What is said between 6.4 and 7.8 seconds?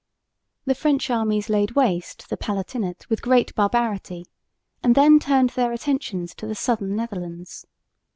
the southern Netherlands.